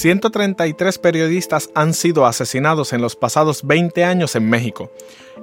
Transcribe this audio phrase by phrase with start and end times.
[0.00, 4.90] 133 periodistas han sido asesinados en los pasados 20 años en México,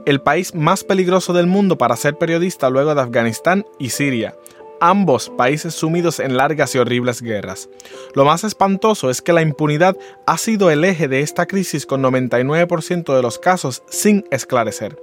[0.07, 4.35] el país más peligroso del mundo para ser periodista luego de Afganistán y Siria
[4.79, 7.69] ambos países sumidos en largas y horribles guerras.
[8.13, 12.01] Lo más espantoso es que la impunidad ha sido el eje de esta crisis con
[12.03, 15.01] 99% de los casos sin esclarecer.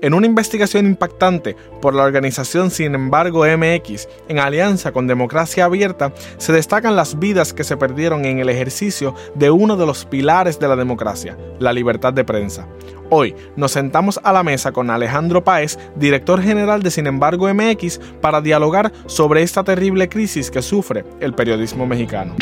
[0.00, 6.12] En una investigación impactante por la organización Sin embargo MX, en alianza con Democracia Abierta,
[6.38, 10.58] se destacan las vidas que se perdieron en el ejercicio de uno de los pilares
[10.58, 12.68] de la democracia, la libertad de prensa.
[13.14, 18.00] Hoy nos sentamos a la mesa con Alejandro Páez, director general de Sin embargo MX,
[18.22, 22.34] para dialogar sobre esta terrible crisis que sufre el periodismo mexicano.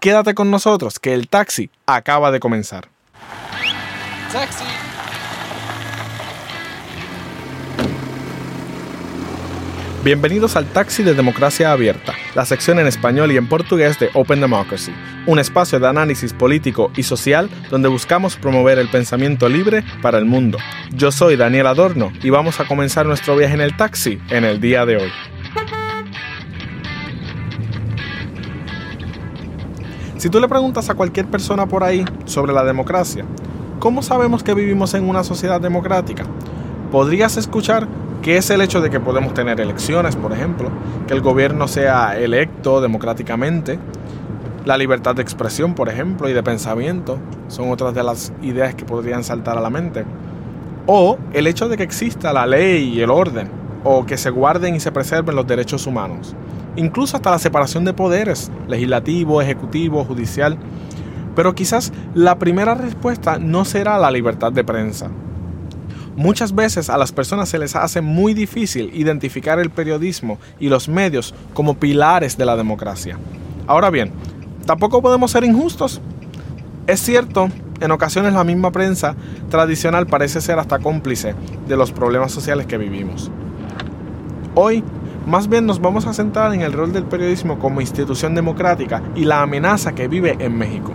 [0.00, 2.88] Quédate con nosotros que el taxi acaba de comenzar.
[4.30, 4.64] Taxi.
[10.04, 14.40] Bienvenidos al Taxi de Democracia Abierta, la sección en español y en portugués de Open
[14.40, 14.92] Democracy,
[15.26, 20.24] un espacio de análisis político y social donde buscamos promover el pensamiento libre para el
[20.24, 20.58] mundo.
[20.94, 24.60] Yo soy Daniel Adorno y vamos a comenzar nuestro viaje en el taxi en el
[24.60, 25.10] día de hoy.
[30.18, 33.24] Si tú le preguntas a cualquier persona por ahí sobre la democracia,
[33.78, 36.24] ¿cómo sabemos que vivimos en una sociedad democrática?
[36.90, 37.86] Podrías escuchar
[38.20, 40.70] que es el hecho de que podemos tener elecciones, por ejemplo,
[41.06, 43.78] que el gobierno sea electo democráticamente,
[44.64, 48.84] la libertad de expresión, por ejemplo, y de pensamiento, son otras de las ideas que
[48.84, 50.04] podrían saltar a la mente.
[50.86, 53.48] O el hecho de que exista la ley y el orden,
[53.84, 56.34] o que se guarden y se preserven los derechos humanos
[56.78, 60.56] incluso hasta la separación de poderes, legislativo, ejecutivo, judicial.
[61.34, 65.10] Pero quizás la primera respuesta no será la libertad de prensa.
[66.16, 70.88] Muchas veces a las personas se les hace muy difícil identificar el periodismo y los
[70.88, 73.18] medios como pilares de la democracia.
[73.68, 74.10] Ahora bien,
[74.66, 76.00] tampoco podemos ser injustos.
[76.88, 79.14] Es cierto, en ocasiones la misma prensa
[79.48, 81.36] tradicional parece ser hasta cómplice
[81.68, 83.30] de los problemas sociales que vivimos.
[84.60, 84.82] Hoy
[85.24, 89.22] más bien nos vamos a centrar en el rol del periodismo como institución democrática y
[89.22, 90.94] la amenaza que vive en México.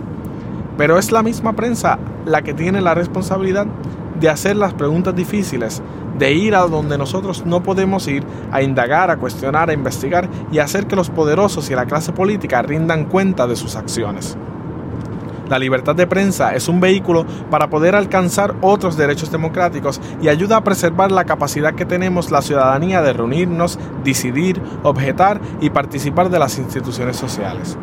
[0.76, 3.66] Pero es la misma prensa la que tiene la responsabilidad
[4.20, 5.80] de hacer las preguntas difíciles,
[6.18, 8.22] de ir a donde nosotros no podemos ir,
[8.52, 12.60] a indagar, a cuestionar, a investigar y hacer que los poderosos y la clase política
[12.60, 14.36] rindan cuenta de sus acciones.
[15.48, 20.56] La libertad de prensa es un vehículo para poder alcanzar otros derechos democráticos y ayuda
[20.56, 26.38] a preservar la capacidad que tenemos la ciudadanía de reunirnos, decidir, objetar y participar de
[26.38, 27.76] las instituciones sociales.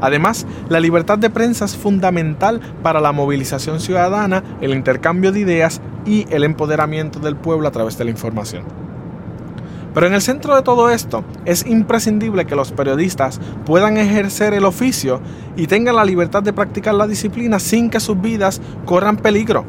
[0.00, 5.80] Además, la libertad de prensa es fundamental para la movilización ciudadana, el intercambio de ideas
[6.06, 8.87] y el empoderamiento del pueblo a través de la información.
[9.98, 14.64] Pero en el centro de todo esto es imprescindible que los periodistas puedan ejercer el
[14.64, 15.20] oficio
[15.56, 19.64] y tengan la libertad de practicar la disciplina sin que sus vidas corran peligro.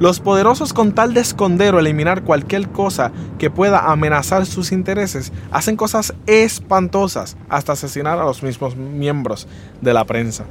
[0.00, 5.30] Los poderosos con tal de esconder o eliminar cualquier cosa que pueda amenazar sus intereses
[5.50, 9.46] hacen cosas espantosas hasta asesinar a los mismos miembros
[9.82, 10.46] de la prensa.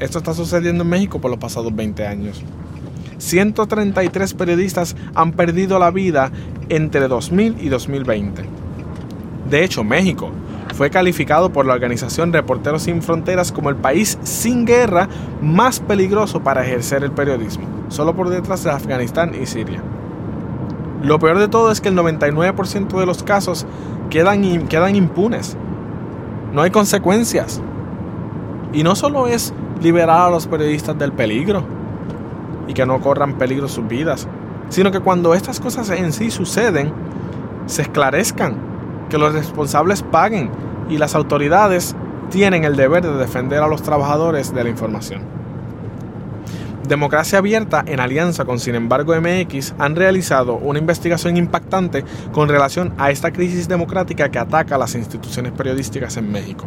[0.00, 2.42] Esto está sucediendo en México por los pasados 20 años.
[3.18, 6.30] 133 periodistas han perdido la vida
[6.68, 8.44] entre 2000 y 2020.
[9.50, 10.30] De hecho, México
[10.74, 15.08] fue calificado por la organización Reporteros Sin Fronteras como el país sin guerra
[15.42, 19.82] más peligroso para ejercer el periodismo, solo por detrás de Afganistán y Siria.
[21.02, 23.66] Lo peor de todo es que el 99% de los casos
[24.10, 25.56] quedan, quedan impunes.
[26.52, 27.62] No hay consecuencias.
[28.72, 31.77] Y no solo es liberar a los periodistas del peligro
[32.68, 34.28] y que no corran peligro sus vidas,
[34.68, 36.92] sino que cuando estas cosas en sí suceden,
[37.66, 38.56] se esclarezcan,
[39.10, 40.50] que los responsables paguen
[40.88, 41.96] y las autoridades
[42.30, 45.22] tienen el deber de defender a los trabajadores de la información.
[46.86, 52.02] Democracia Abierta, en alianza con Sin embargo MX, han realizado una investigación impactante
[52.32, 56.66] con relación a esta crisis democrática que ataca a las instituciones periodísticas en México.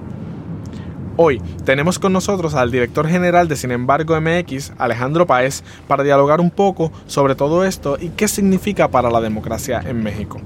[1.18, 6.40] Hoy tenemos con nosotros al director general de Sin embargo MX, Alejandro Paez, para dialogar
[6.40, 10.40] un poco sobre todo esto y qué significa para la democracia en México.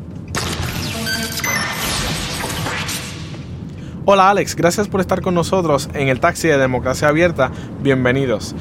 [4.06, 7.52] Hola Alex, gracias por estar con nosotros en el taxi de Democracia Abierta.
[7.82, 8.56] Bienvenidos.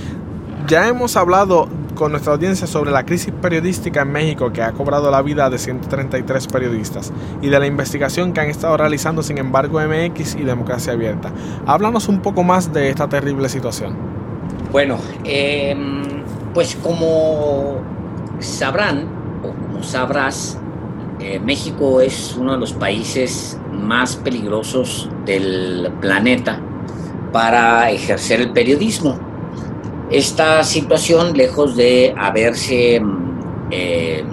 [0.67, 5.11] Ya hemos hablado con nuestra audiencia sobre la crisis periodística en México que ha cobrado
[5.11, 9.81] la vida de 133 periodistas y de la investigación que han estado realizando sin embargo
[9.81, 11.33] MX y Democracia Abierta.
[11.67, 13.97] Háblanos un poco más de esta terrible situación.
[14.73, 16.03] Bueno, em,
[16.53, 17.81] pues como
[18.41, 19.07] sabrán
[19.43, 20.59] o como sabrás,
[21.21, 26.61] eh, México es uno de los países más peligrosos del planeta
[27.33, 29.19] para ejercer el periodismo.
[30.11, 33.41] Esta situación, lejos de haberse mm,
[33.71, 34.25] eh,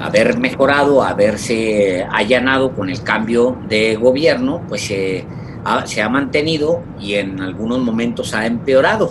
[0.00, 7.40] haber mejorado, haberse allanado con el cambio de gobierno, pues se ha mantenido y en
[7.40, 9.10] algunos momentos ha empeorado.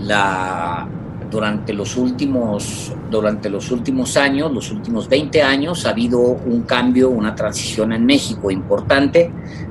[0.00, 0.88] La,
[1.30, 7.10] durante, los últimos, durante los últimos años, los últimos 20 años, ha habido un cambio,
[7.10, 9.30] una transición en México importante,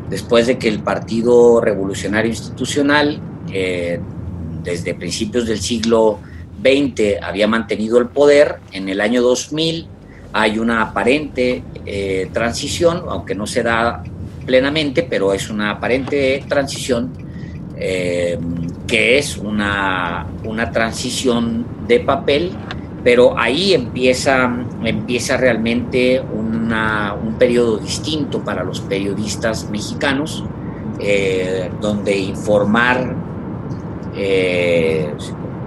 [0.10, 3.20] después de que el Partido Revolucionario Institucional,
[3.52, 4.00] eh,
[4.68, 6.20] desde principios del siglo
[6.62, 9.88] XX, había mantenido el poder, en el año 2000
[10.34, 14.04] hay una aparente eh, transición, aunque no se da
[14.46, 17.14] plenamente, pero es una aparente transición
[17.78, 18.38] eh,
[18.86, 22.52] que es una, una, transición de papel,
[23.04, 24.52] pero ahí empieza,
[24.84, 30.44] empieza realmente una, un periodo distinto para los periodistas mexicanos,
[31.00, 33.16] eh, donde informar,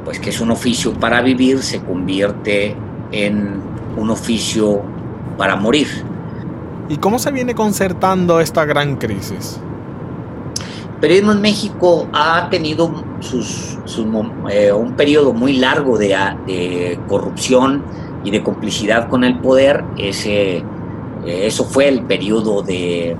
[0.05, 2.75] pues que es un oficio para vivir, se convierte
[3.13, 3.61] en
[3.97, 4.83] un oficio
[5.37, 5.89] para morir.
[6.89, 9.61] ¿Y cómo se viene concertando esta gran crisis?
[10.95, 13.79] El periodismo en México ha tenido sus,
[14.51, 16.09] eh, un periodo muy largo de,
[16.47, 17.83] de, corrupción
[18.25, 19.85] y de complicidad con el poder.
[19.97, 20.65] Ese, eh,
[21.25, 23.17] eso fue el periodo de,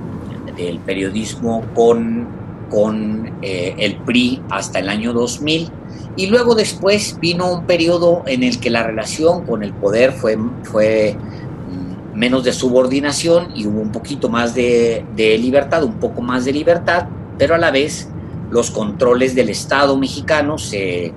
[0.55, 2.27] del periodismo con,
[2.71, 5.71] con eh, el PRI hasta el año 2000
[6.15, 10.37] y luego después vino un periodo en el que la relación con el poder fue,
[10.63, 16.45] fue mm, menos de subordinación y hubo un poquito más de, libertad, un poco más
[16.45, 17.07] de libertad,
[17.37, 18.09] pero a la vez
[18.49, 21.13] los controles del Estado mexicano se,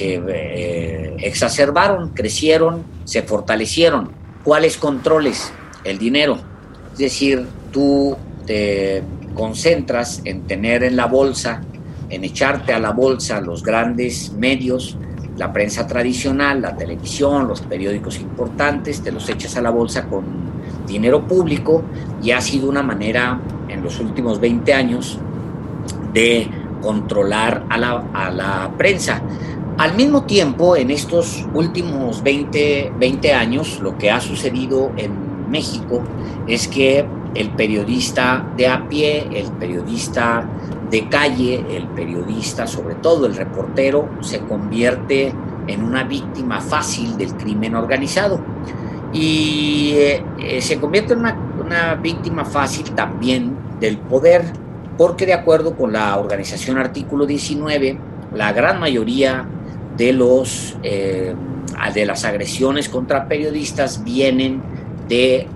[0.00, 4.10] eh, exacerbaron, crecieron, se fortalecieron.
[4.44, 5.52] ¿Cuáles controles?
[5.82, 6.38] El dinero.
[6.92, 8.16] Es decir, tú
[8.46, 9.02] te
[9.36, 11.62] concentras en tener en la bolsa
[12.10, 14.96] en echarte a la bolsa los grandes medios,
[15.36, 20.24] la prensa tradicional, la televisión, los periódicos importantes, te los echas a la bolsa con
[20.86, 21.82] dinero público
[22.22, 25.18] y ha sido una manera en los últimos 20 años
[26.12, 26.48] de
[26.80, 29.20] controlar a la, a la prensa.
[29.78, 36.02] Al mismo tiempo, en estos últimos 20, 20 años, lo que ha sucedido en México
[36.46, 37.04] es que
[37.36, 40.48] el periodista de a pie, el periodista
[40.90, 45.32] de calle, el periodista, sobre todo el reportero, se convierte
[45.66, 48.40] en una víctima fácil del crimen organizado.
[49.12, 54.44] Y eh, eh, se convierte en una, víctima fácil también del poder,
[54.96, 57.98] porque de acuerdo con la organización artículo 19,
[58.34, 59.44] la gran mayoría
[59.96, 61.34] de, los, eh,
[61.92, 64.62] de las agresiones contra periodistas vienen
[65.08, 65.48] de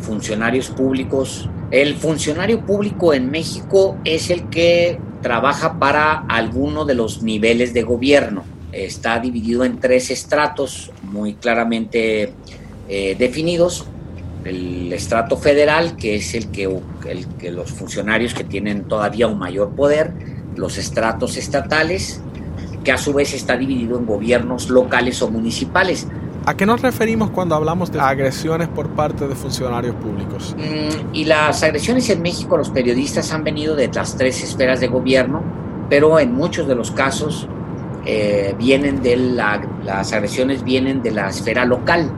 [0.00, 7.24] funcionarios públicos el funcionario público en México es el que trabaja para alguno de los
[7.24, 8.44] niveles de gobierno.
[8.70, 12.32] Está dividido en tres estratos muy claramente
[12.88, 13.86] eh, definidos.
[14.44, 16.70] El estrato federal, que es el que
[17.50, 20.12] los funcionarios que tienen todavía un mayor poder,
[20.54, 22.20] los estratos estatales,
[22.84, 26.06] que a su vez está dividido en gobiernos locales o municipales.
[26.46, 30.54] ¿A qué nos referimos cuando hablamos de agresiones por parte de funcionarios públicos?
[30.58, 34.88] Mm, y las agresiones en México los periodistas han venido de las tres esferas de
[34.88, 35.42] gobierno,
[35.88, 37.48] pero en muchos de los casos
[38.04, 42.10] eh, vienen de las agresiones vienen de la esfera local.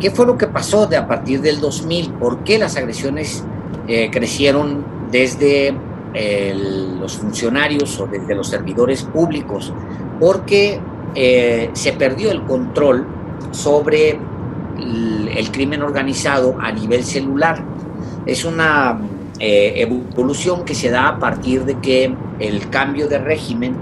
[0.00, 2.14] ¿Qué fue lo que pasó de a partir del 2000?
[2.14, 3.44] ¿Por qué las agresiones
[3.86, 5.72] eh, crecieron desde
[6.98, 9.72] los funcionarios o desde los servidores públicos?
[10.18, 10.80] Porque
[11.14, 13.17] eh, se perdió el control
[13.50, 14.18] sobre
[14.78, 17.64] el, crimen organizado a nivel celular.
[18.26, 19.00] Es una
[19.38, 23.76] eh, evolución que se da a partir de que el cambio de régimen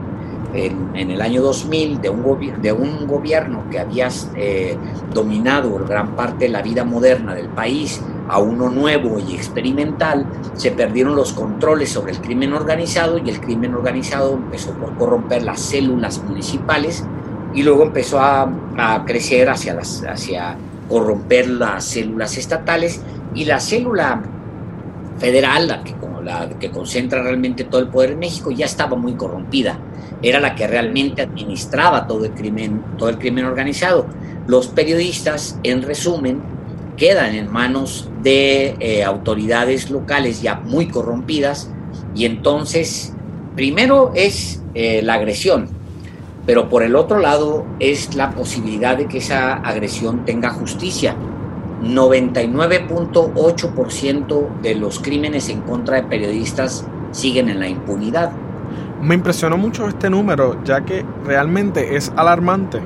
[0.55, 4.77] en, el año 2000 de un, de un gobierno que había eh,
[5.13, 10.73] dominado gran parte de la vida moderna del país a uno nuevo y experimental, se
[10.73, 15.61] perdieron los controles sobre el crimen organizado y el crimen organizado empezó por corromper las
[15.61, 17.05] células municipales
[17.57, 20.59] y luego empezó a, crecer hacia, las, hacia
[20.89, 23.01] corromper las células estatales
[23.35, 24.23] y la célula
[25.19, 29.15] federal, la que, la que concentra realmente todo el poder en México, ya estaba muy
[29.15, 29.79] corrompida.
[30.21, 34.07] Era la que realmente administraba todo el crimen, todo el crimen organizado.
[34.47, 36.43] Los periodistas, en resumen,
[36.99, 41.71] quedan en manos de eh, autoridades locales ya muy corrompidas
[42.15, 43.15] y entonces,
[43.55, 45.76] primero es eh, la agresión,
[46.47, 51.17] pero por el otro lado es la posibilidad de que esa agresión tenga justicia.
[51.83, 58.31] 99.8% de los crímenes en contra de periodistas siguen en la impunidad.
[59.03, 62.81] Me impresionó mucho este número, ya que realmente es alarmante.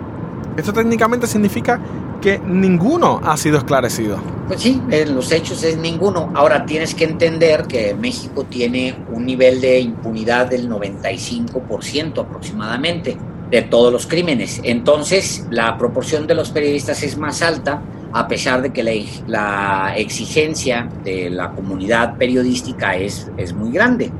[0.56, 1.78] Esto técnicamente significa
[2.20, 4.16] que ninguno ha sido esclarecido.
[4.48, 6.32] Pues sí, en los hechos es ninguno.
[6.34, 13.16] Ahora tienes que entender que México tiene un nivel de impunidad del 95% aproximadamente
[13.50, 14.60] de todos los crímenes.
[14.62, 18.82] Entonces, la proporción de los periodistas es más alta, a pesar de que
[19.26, 24.10] la, exigencia de la comunidad periodística es, es muy grande.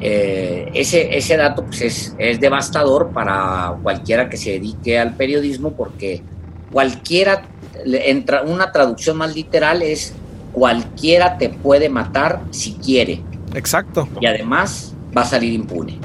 [0.00, 5.72] Eh, ese, ese dato pues, es, es devastador para cualquiera que se dedique al periodismo
[5.72, 6.22] porque
[6.72, 7.42] cualquiera,
[7.84, 10.12] entra, una traducción más literal es
[10.52, 13.22] cualquiera te puede matar si quiere.
[13.54, 14.08] Exacto.
[14.20, 15.98] Y además va a salir impune.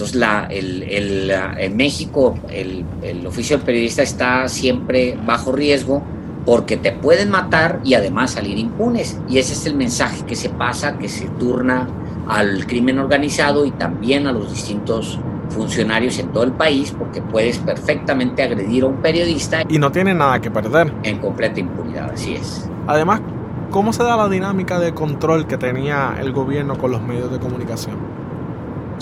[0.00, 6.02] Entonces, la, el, en México el, el oficio del periodista está siempre bajo riesgo
[6.46, 9.20] porque te pueden matar y además salir impunes.
[9.28, 11.86] Y ese es el mensaje que se pasa, que se turna
[12.26, 17.58] al crimen organizado y también a los distintos funcionarios en todo el país porque puedes
[17.58, 19.64] perfectamente agredir a un periodista.
[19.68, 20.90] Y no tiene nada que perder.
[21.02, 22.70] En completa impunidad, así es.
[22.86, 23.20] Además,
[23.68, 27.38] ¿cómo se da la dinámica de control que tenía el gobierno con los medios de
[27.38, 27.98] comunicación?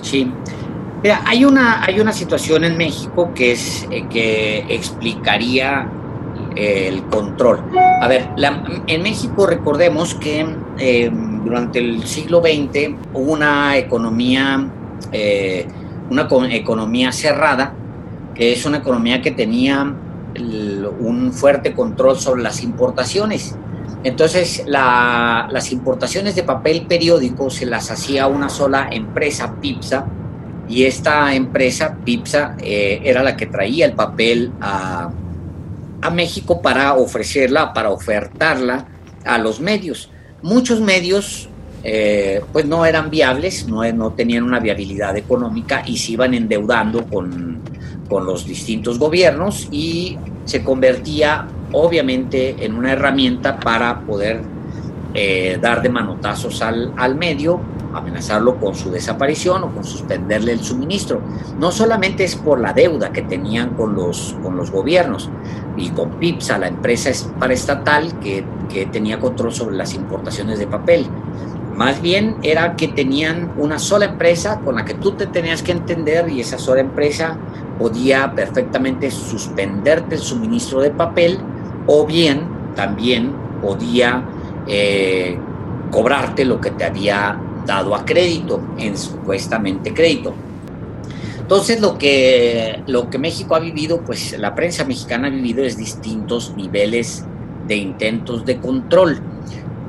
[0.02, 0.32] Sí.
[1.02, 5.88] Mira, hay una, hay una situación en México que, es, eh, que explicaría
[6.56, 7.62] eh, el control.
[8.00, 8.30] A ver,
[8.88, 10.44] en México recordemos que
[10.78, 11.08] eh,
[11.44, 14.68] durante el siglo XX hubo una economía
[16.10, 17.72] una economía cerrada,
[18.34, 19.94] que es una economía que tenía
[21.00, 23.56] un fuerte control sobre las importaciones.
[24.04, 30.06] Entonces, las importaciones de papel periódico se las hacía una sola empresa, Pipsa,
[30.68, 35.10] y esta empresa, Pipsa, eh, era la que traía el papel a,
[36.00, 38.86] a México para ofrecerla, para ofertarla
[39.24, 40.10] a los medios.
[40.42, 41.48] Muchos medios
[41.84, 47.06] eh, pues no eran viables, no, no, tenían una viabilidad económica y se iban endeudando
[47.06, 47.60] con,
[48.08, 54.42] con los distintos gobiernos y se convertía obviamente en una herramienta para poder
[55.14, 57.60] eh, dar de manotazos al, al medio,
[57.94, 61.20] amenazarlo con su desaparición o con suspenderle el suministro.
[61.58, 65.30] No solamente es por la deuda que tenían con los, con los gobiernos
[65.76, 71.06] y con PIPSA, la empresa paraestatal que, que tenía control sobre las importaciones de papel,
[71.78, 75.70] más bien era que tenían una sola empresa con la que tú te tenías que
[75.70, 77.38] entender y esa sola empresa
[77.78, 81.38] podía perfectamente suspenderte el suministro de papel
[81.86, 84.24] o bien también podía
[84.68, 85.38] eh,
[85.90, 90.34] cobrarte lo que te había dado a crédito, en supuestamente crédito.
[91.38, 95.78] Entonces lo que, lo que México ha vivido, pues la prensa mexicana ha vivido es
[95.78, 97.24] distintos niveles
[97.66, 99.18] de intentos de control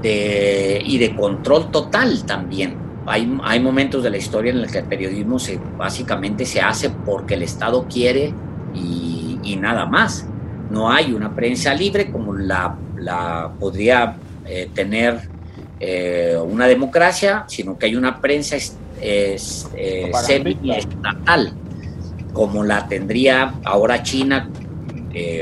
[0.02, 2.78] y de control total también.
[3.06, 6.92] Hay, hay momentos de la historia en los que el periodismo se, básicamente se hace
[6.92, 8.34] porque el Estado quiere
[8.74, 10.26] y, y nada más.
[10.70, 14.16] No hay una prensa libre como la, la podría
[14.50, 15.22] eh, tener
[15.80, 18.58] eh, una democracia, sino que hay una prensa
[19.02, 21.54] eh, semi-estatal,
[22.34, 24.50] como la tendría ahora China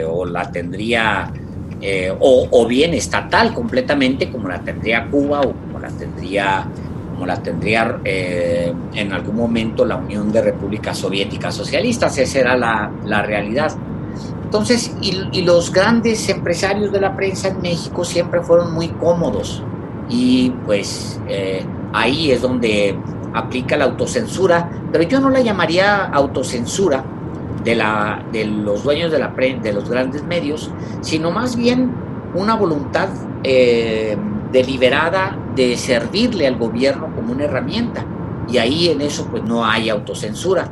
[0.07, 1.31] o la tendría
[1.79, 6.67] eh, o, bien estatal completamente como la tendría Cuba o como la tendría
[7.13, 12.57] como la tendría eh, en algún momento la Unión de Repúblicas Soviéticas Socialistas, esa era
[12.57, 13.75] la, la realidad.
[14.47, 19.61] Entonces, y, los grandes empresarios de la prensa en México siempre fueron muy cómodos
[20.07, 22.97] y pues eh, ahí es donde
[23.33, 27.03] aplica la autocensura, pero yo no la llamaría autocensura,
[27.65, 31.91] de, la, de los dueños de, la de los grandes medios, sino más bien
[32.33, 33.09] una voluntad
[33.43, 34.15] eh,
[34.53, 38.05] deliberada de servirle al gobierno como una herramienta.
[38.47, 40.71] Y ahí en eso pues no hay autocensura.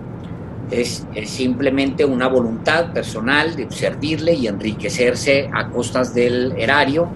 [0.72, 7.08] Es, simplemente una voluntad personal de servirle y enriquecerse a costas del erario,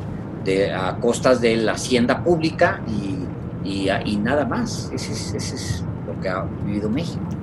[0.45, 4.91] de, a costas de la hacienda pública y, y, nada más.
[4.93, 7.38] Ese es, ese es lo que ha vivido México.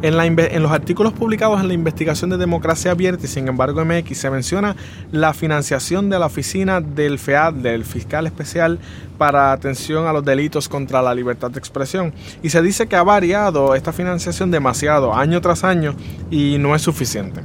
[0.00, 4.30] En, los artículos publicados en la investigación de Democracia Abierta y sin embargo MX se
[4.30, 4.76] menciona
[5.10, 8.78] la financiación de la oficina del FEAD, del fiscal especial
[9.18, 12.12] para atención a los delitos contra la libertad de expresión.
[12.44, 15.96] Y se dice que ha variado esta financiación demasiado año tras año
[16.30, 17.40] y no es suficiente.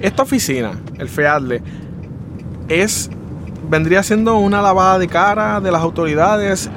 [0.00, 1.60] Esta oficina, el FEADLE,
[2.68, 3.10] es,
[3.68, 6.70] vendría siendo una lavada de cara de las autoridades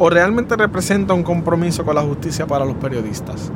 [0.00, 3.52] o realmente representa un compromiso con la justicia para los periodistas.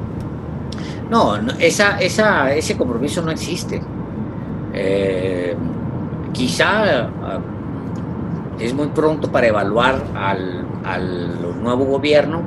[1.14, 3.80] No, esa, esa, ese compromiso no existe.
[4.72, 5.54] Eh,
[6.32, 7.38] quizá ah,
[8.58, 12.42] es muy pronto para evaluar al, nuevo gobierno,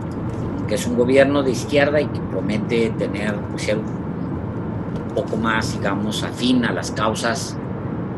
[0.67, 5.71] que es un gobierno de izquierda y que promete tener, pues, ser un poco más,
[5.71, 7.55] digamos, afín a las causas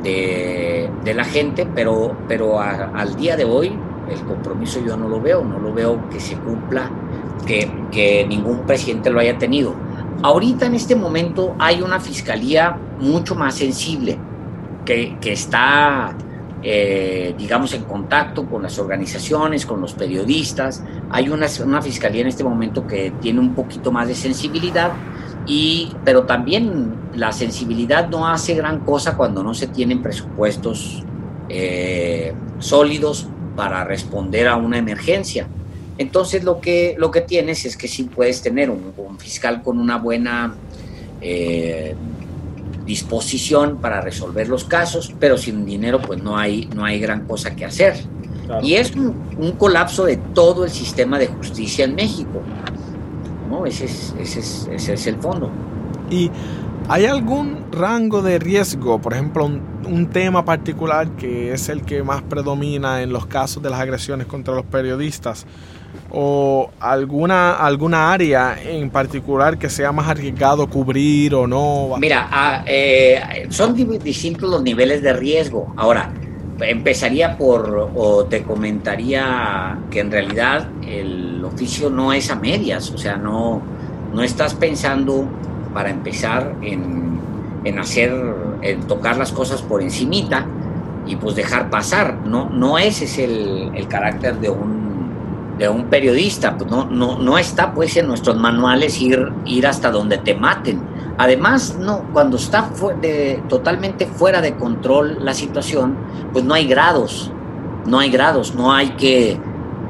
[0.02, 3.78] de, la gente, pero, pero al día de hoy
[4.10, 6.90] el compromiso yo no lo veo, no lo veo que se cumpla,
[7.46, 9.89] que, que ningún presidente lo haya tenido.
[10.22, 14.18] Ahorita en este momento hay una fiscalía mucho más sensible,
[14.86, 16.16] que, está
[16.62, 20.84] eh, digamos, en contacto con las organizaciones, con los periodistas.
[21.10, 24.92] Hay una, una, fiscalía en este momento que tiene un poquito más de sensibilidad,
[25.46, 31.04] y, pero también la sensibilidad no hace gran cosa cuando no se tienen presupuestos
[31.48, 35.48] eh, sólidos para responder a una emergencia.
[36.00, 39.98] Entonces lo que, lo que tienes es que sí puedes tener un, fiscal con una
[39.98, 40.56] buena...
[41.22, 41.96] Eh,
[42.90, 47.56] disposición para resolver los casos, pero sin dinero pues no hay, no hay gran cosa
[47.56, 47.94] que hacer.
[48.64, 52.42] Y es un, colapso de todo el sistema de justicia en México.
[53.48, 53.68] ¿no?
[53.68, 55.52] Ese, es, ese, es, ese es el fondo.
[56.10, 56.32] ¿Y
[56.88, 62.04] hay algún rango de riesgo, por ejemplo, un, un, tema particular que es el que
[62.04, 65.46] más predomina en los casos de las agresiones contra los periodistas?
[66.12, 71.96] o alguna, alguna área en particular que sea más arriesgado cubrir o no?
[72.00, 75.74] Mira, ah, eh, son distintos los niveles de riesgo.
[75.78, 76.12] Ahora,
[76.62, 82.98] empezaría por, o te comentaría que en realidad el oficio no es a medias, o
[82.98, 83.62] sea, no,
[84.14, 85.28] no estás pensando
[85.74, 87.20] para empezar en,
[87.64, 88.12] en hacer,
[88.88, 90.46] tocar las cosas por encimita
[91.06, 92.20] y pues dejar pasar.
[92.26, 94.90] No, no ese es el, carácter de un
[95.58, 99.92] de un periodista, pues no, no, no está pues en nuestros manuales ir, ir hasta
[99.92, 100.82] donde te maten.
[101.18, 102.70] Además, no, cuando está
[103.50, 105.98] totalmente fuera de control la situación,
[106.32, 107.30] pues no hay grados,
[107.86, 109.38] no hay grados, no hay que,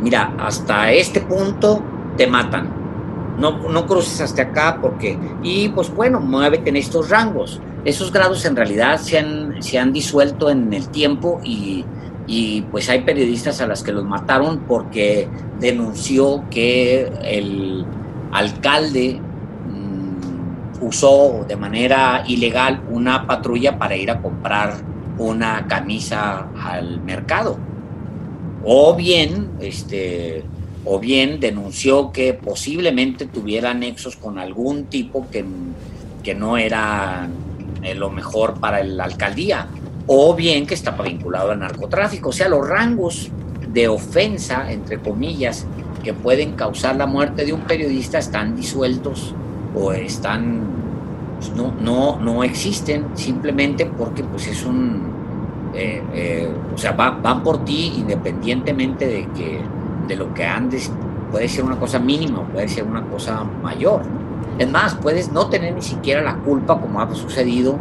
[0.02, 1.84] mira, hasta este punto
[2.18, 2.72] te matan,
[3.38, 7.62] no, no cruces hasta acá porque, y pues bueno, muévete en estos rangos.
[7.86, 11.86] Esos grados en realidad se han, se han disuelto en el tiempo y,
[12.28, 15.28] y pues hay periodistas a las que los mataron porque
[15.60, 17.86] denunció que el
[18.32, 19.20] alcalde
[19.68, 24.76] mm, usó de manera ilegal una patrulla para ir a comprar
[25.18, 27.58] una camisa al mercado.
[28.64, 30.44] O bien, este,
[30.86, 35.46] o bien denunció que posiblemente tuviera nexos con algún tipo que,
[36.24, 37.30] que no era
[37.82, 39.68] eh, lo mejor para la alcaldía
[40.08, 42.30] o bien que está vinculado al narcotráfico.
[42.30, 43.30] O sea, los rangos
[43.72, 45.68] de ofensa, entre comillas,
[46.04, 49.36] que pueden causar la muerte de un periodista están disueltos
[49.76, 50.62] o están
[51.38, 55.10] pues, no, no, no existen simplemente porque pues es un
[55.76, 59.62] eh, eh, o sea van por ti independientemente de que
[60.08, 60.92] de lo que andes
[61.32, 64.02] puede ser una cosa mínima puede ser una cosa mayor
[64.60, 67.80] es más puedes no tener ni siquiera la culpa como ha sucedido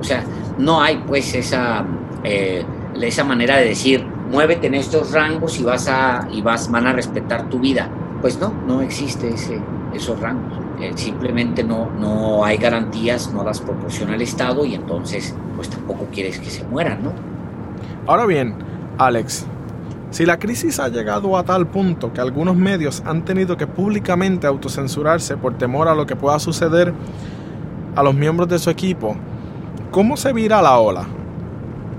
[0.00, 0.24] o sea
[0.58, 1.84] no hay pues esa,
[2.24, 2.64] eh,
[3.00, 6.92] esa manera de decir, muévete en estos rangos y vas a, y vas, van a
[6.92, 7.90] respetar tu vida.
[8.20, 9.60] Pues no, no existe ese,
[9.94, 10.58] esos rangos.
[10.80, 16.06] Eh, simplemente no, no hay garantías, no las proporciona el Estado y entonces pues tampoco
[16.12, 17.12] quieres que se mueran, ¿no?
[18.06, 18.54] Ahora bien,
[18.98, 19.46] Alex,
[20.10, 24.46] si la crisis ha llegado a tal punto que algunos medios han tenido que públicamente
[24.46, 26.94] autocensurarse por temor a lo que pueda suceder
[27.94, 29.16] a los miembros de su equipo,
[29.96, 31.06] ¿Cómo se vira la ola?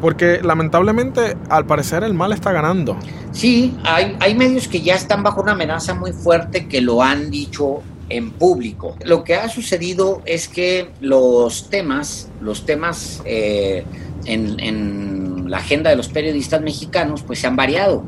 [0.02, 2.96] Porque lamentablemente al parecer el mal está ganando.
[3.32, 7.32] Sí, hay, hay medios que ya están bajo una amenaza muy fuerte que lo han
[7.32, 8.96] dicho en público.
[9.04, 13.84] Lo que ha sucedido es que los temas, los temas eh,
[14.26, 15.16] en, en,
[15.47, 18.03] la agenda de los periodistas mexicanos, pues se han variado.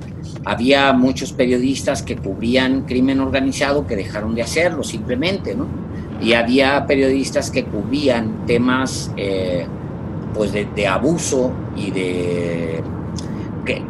[0.46, 5.68] Había muchos periodistas que cubrían crimen organizado que dejaron de hacerlo simplemente, ¿no?
[6.22, 9.66] Y había periodistas que cubrían temas eh,
[10.34, 12.84] pues de, abuso y de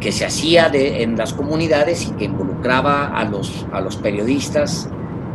[0.00, 4.88] que, se hacía en las comunidades y que involucraba a los, a los periodistas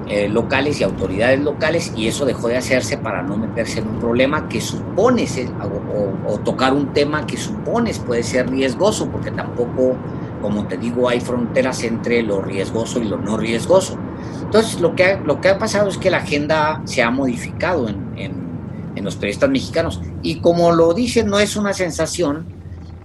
[0.07, 3.99] eh, locales y autoridades locales y eso dejó de hacerse para no meterse en un
[3.99, 5.39] problema que supones
[6.27, 9.95] o, tocar un tema que supones puede ser riesgoso porque tampoco
[10.41, 13.97] como te digo hay fronteras entre lo riesgoso y lo no riesgoso
[14.43, 17.89] entonces lo que ha, lo que ha pasado es que la agenda se ha modificado
[17.89, 18.45] en,
[18.95, 20.01] en los periodistas mexicanos.
[20.21, 22.45] Y como lo dicen, no es una sensación.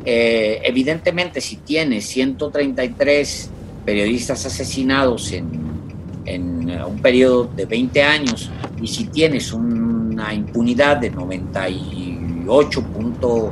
[0.04, 3.50] Eh, evidentemente, si tienes 133
[3.84, 5.79] periodistas asesinados en,
[6.24, 13.50] en un periodo de 20 años y si tienes una impunidad de 98.9,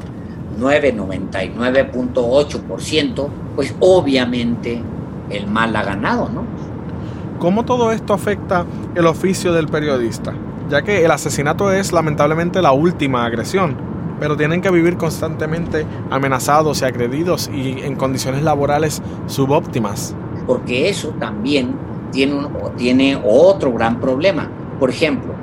[0.58, 4.80] 99.8%, pues obviamente
[5.30, 6.44] el mal ha ganado, ¿no?
[7.38, 10.34] ¿Cómo todo esto afecta el oficio del periodista?
[10.68, 13.76] Ya que el asesinato es lamentablemente la última agresión,
[14.18, 20.16] pero tienen que vivir constantemente amenazados y agredidos y en condiciones laborales subóptimas.
[20.46, 21.76] Porque eso también
[22.10, 24.50] tiene, tiene otro gran problema.
[24.78, 25.34] Por ejemplo,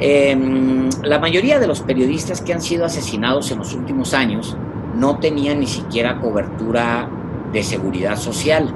[0.00, 4.56] em, la mayoría de los periodistas que han sido asesinados en los últimos años
[4.96, 7.08] no tenían ni siquiera cobertura
[7.52, 8.72] de seguridad social.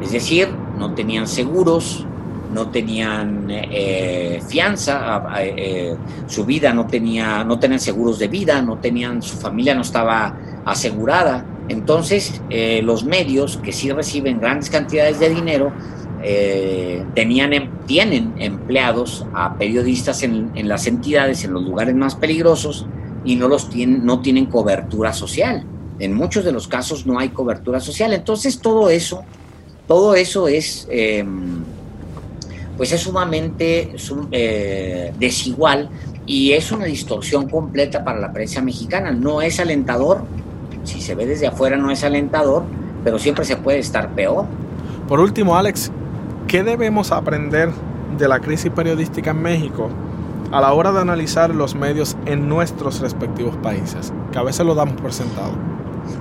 [0.00, 0.48] Es decir,
[0.78, 2.06] no tenían seguros,
[2.52, 5.94] no tenían eh, fianza, eh,
[6.26, 10.34] su vida no tenía, no tenían seguros de vida, no tenían, su familia no estaba
[10.64, 11.44] asegurada.
[11.68, 15.72] Entonces, eh, los medios que sí reciben grandes cantidades de dinero
[17.14, 22.86] tenían, em, tienen empleados a periodistas en, en, las entidades, en los lugares más peligrosos,
[23.24, 25.64] y no, los tienen, no tienen cobertura social.
[25.98, 28.12] En muchos de los casos no hay cobertura social.
[28.12, 29.22] Entonces, todo eso,
[29.86, 31.62] todo eso es em,
[32.80, 33.94] pues es sumamente
[34.32, 35.90] eh, desigual
[36.24, 39.10] y es una distorsión completa para la prensa mexicana.
[39.10, 40.22] No es alentador,
[40.84, 42.64] si se ve desde afuera no es alentador,
[43.04, 44.46] pero siempre se puede estar peor.
[45.08, 45.92] Por último, Alex,
[46.50, 47.70] ¿qué debemos aprender
[48.18, 49.88] de la crisis periodística en México
[50.50, 54.12] a la hora de analizar los medios en nuestros respectivos países?
[54.32, 55.52] Que a veces lo damos por sentado.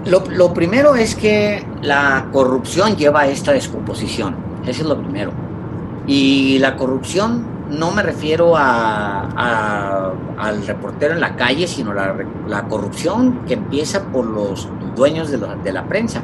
[0.06, 4.36] Lo, lo primero es que la corrupción lleva a esta descomposición.
[4.68, 5.32] Eso es lo primero
[6.06, 12.16] y la corrupción no me refiero a, al reportero en la calle, sino la,
[12.48, 16.22] la corrupción que empieza por los dueños de, de, la prensa.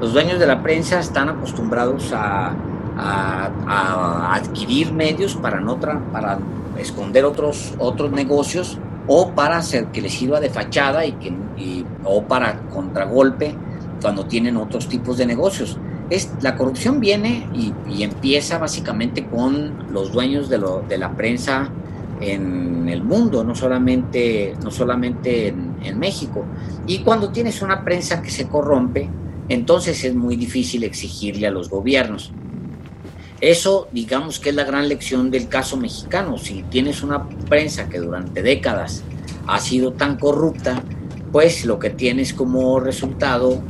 [0.00, 2.52] Los dueños de la prensa están acostumbrados a,
[2.96, 6.38] a adquirir medios para, no para
[6.78, 12.22] esconder otros, otros negocios o para hacer que les sirva de fachada y que, o
[12.22, 13.54] para contragolpe
[14.00, 15.78] cuando tienen otros tipos de negocios
[16.40, 21.70] la corrupción viene y, empieza básicamente con los dueños de, lo, de, la prensa
[22.20, 26.44] en el mundo, no solamente, no solamente en, en México.
[26.86, 29.08] Y cuando tienes una prensa que se corrompe,
[29.48, 32.32] entonces es muy difícil exigirle a los gobiernos.
[33.42, 36.38] Eso, digamos que es la gran lección del caso mexicano.
[36.38, 39.02] Si tienes una prensa que durante décadas
[39.48, 40.80] ha sido tan corrupta,
[41.32, 43.60] pues lo que tienes como resultado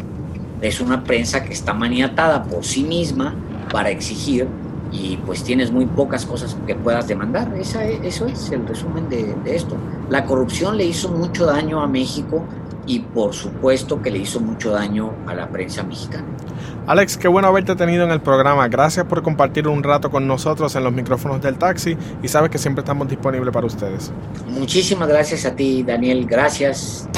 [0.60, 3.34] es una prensa que está maniatada por sí misma
[3.72, 4.46] para exigir
[4.92, 7.50] y pues tienes muy pocas cosas que puedas demandar.
[7.56, 9.78] Esa eso es el resumen de, esto.
[10.10, 12.44] La corrupción le hizo mucho daño a México
[12.86, 16.26] y por supuesto que le hizo mucho daño a la prensa mexicana.
[16.86, 18.66] Alex, qué bueno haberte tenido en el programa.
[18.68, 22.58] Gracias por compartir un rato con nosotros en los micrófonos del taxi y sabes que
[22.58, 24.12] siempre estamos disponibles para ustedes.
[24.48, 26.26] Muchísimas gracias a ti, Daniel.
[26.26, 27.08] Gracias.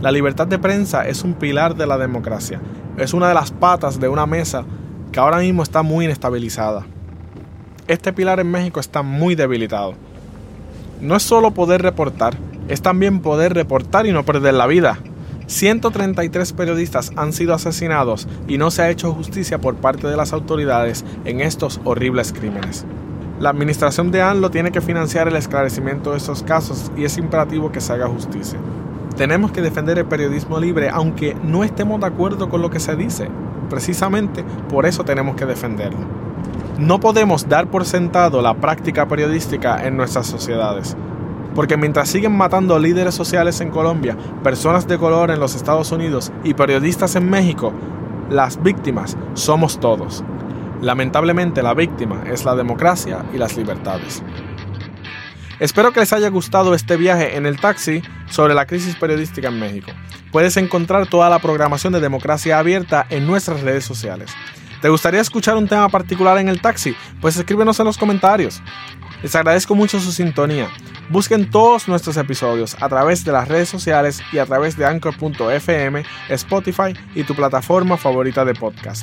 [0.00, 2.60] La libertad de prensa es un pilar de la democracia.
[2.96, 4.64] Es una de las patas de una mesa
[5.10, 6.86] que ahora mismo está muy inestabilizada.
[7.88, 9.94] Este pilar en México está muy debilitado.
[11.00, 14.98] No es solo poder reportar, es también poder reportar y no perder la vida.
[15.46, 20.32] 133 periodistas han sido asesinados y no se ha hecho justicia por parte de las
[20.32, 22.84] autoridades en estos horribles crímenes.
[23.38, 27.70] La administración de ANLO tiene que financiar el esclarecimiento de estos casos y es imperativo
[27.70, 28.58] que se haga justicia.
[29.16, 32.96] Tenemos que defender el periodismo libre aunque no estemos de acuerdo con lo que se
[32.96, 33.28] dice.
[33.70, 36.27] Precisamente por eso tenemos que defenderlo.
[36.78, 40.96] No podemos dar por sentado la práctica periodística en nuestras sociedades.
[41.56, 46.30] Porque mientras siguen matando líderes sociales en Colombia, personas de color en los Estados Unidos
[46.44, 47.72] y periodistas en México,
[48.30, 50.22] las víctimas somos todos.
[50.80, 54.22] Lamentablemente la víctima es la democracia y las libertades.
[55.58, 59.58] Espero que les haya gustado este viaje en el taxi sobre la crisis periodística en
[59.58, 59.90] México.
[60.30, 64.30] Puedes encontrar toda la programación de Democracia Abierta en nuestras redes sociales.
[64.80, 66.94] ¿Te gustaría escuchar un tema particular en el taxi?
[67.20, 68.62] Pues escríbenos en los comentarios.
[69.22, 70.68] Les agradezco mucho su sintonía.
[71.10, 76.04] Busquen todos nuestros episodios a través de las redes sociales y a través de anchor.fm,
[76.28, 79.02] Spotify y tu plataforma favorita de podcast.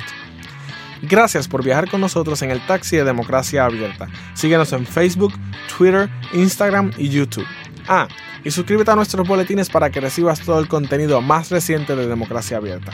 [1.02, 4.08] Gracias por viajar con nosotros en el taxi de Democracia Abierta.
[4.32, 5.34] Síguenos en Facebook,
[5.76, 7.46] Twitter, Instagram y YouTube.
[7.86, 8.08] Ah,
[8.44, 12.56] y suscríbete a nuestros boletines para que recibas todo el contenido más reciente de Democracia
[12.56, 12.92] Abierta.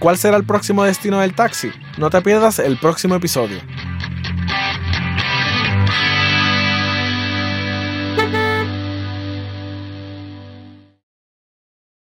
[0.00, 1.70] ¿Cuál será el próximo destino del taxi?
[1.98, 3.58] No te pierdas el próximo episodio.